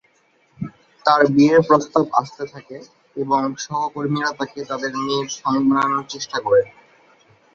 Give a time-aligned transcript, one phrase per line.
[1.05, 2.77] তার বিয়ের প্রস্তাব আসতে থাকে
[3.15, 6.61] এবং সহকর্মীরা তাকে তাদের মেয়ের স্বামী বানানোর চেষ্টা করে।